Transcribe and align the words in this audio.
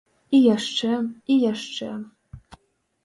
І 0.37 0.39
яшчэ 0.55 0.93
і 1.35 1.37
яшчэ. 1.51 1.91